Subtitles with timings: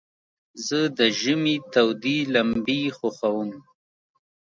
[0.65, 3.51] زه د ژمي تودي لمبي خوښوم.